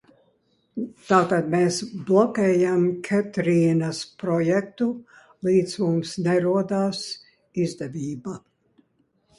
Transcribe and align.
Tātad 1.09 1.51
mēs 1.55 1.77
bloķējam 2.07 2.87
Ketrīnas 3.09 4.01
projektu 4.25 4.89
līdz 5.51 5.77
mums 5.85 6.19
nerodas 6.31 7.05
izdevība? 7.69 8.37